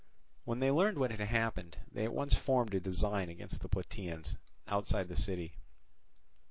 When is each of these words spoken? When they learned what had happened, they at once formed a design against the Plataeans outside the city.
When 0.45 0.61
they 0.61 0.71
learned 0.71 0.97
what 0.97 1.11
had 1.11 1.19
happened, 1.19 1.77
they 1.91 2.05
at 2.05 2.11
once 2.11 2.33
formed 2.33 2.73
a 2.73 2.79
design 2.79 3.29
against 3.29 3.61
the 3.61 3.69
Plataeans 3.69 4.35
outside 4.67 5.09
the 5.09 5.15
city. 5.15 5.53